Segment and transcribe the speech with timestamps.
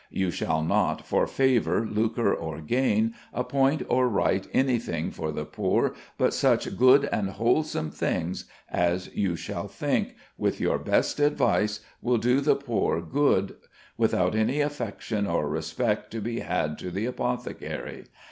[0.09, 5.93] You shall not for favour, lucre, or gain, appoint or write anything for the poor,
[6.17, 12.17] but such good and wholesome things as you shall think, with your best advice, will
[12.17, 13.57] do the poor good,
[13.95, 18.05] without any affection or respect to be had to the apothecary.